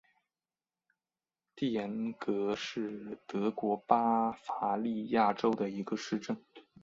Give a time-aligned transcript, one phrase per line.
[1.55, 6.35] 蒂廷格是德国巴伐利亚州的一个市镇。